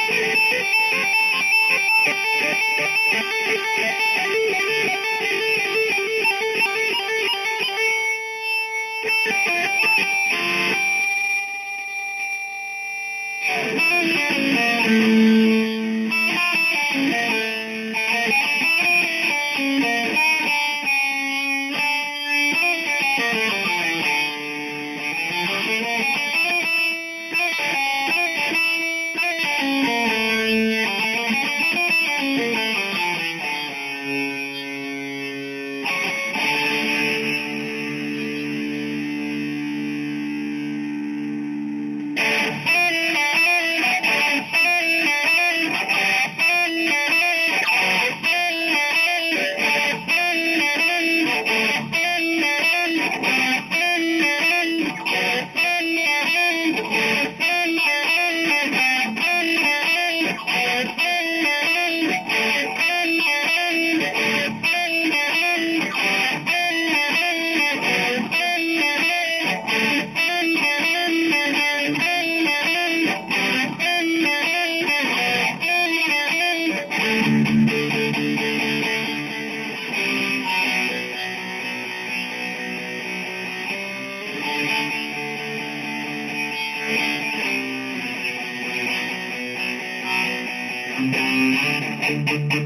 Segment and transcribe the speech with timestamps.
[92.37, 92.64] and